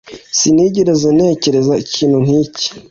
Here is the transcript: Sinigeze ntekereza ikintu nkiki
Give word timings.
Sinigeze 0.37 1.07
ntekereza 1.15 1.73
ikintu 1.83 2.17
nkiki 2.25 2.65